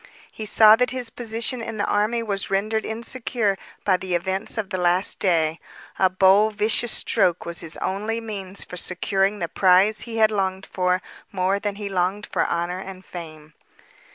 [0.31, 3.55] He saw that his position in the army was rendered insecure
[3.85, 5.59] by the events of the last day.
[5.99, 11.03] A bold, vicious stroke was his only means for securing the prize he longed for
[11.31, 13.53] more than he longed for honor and fame.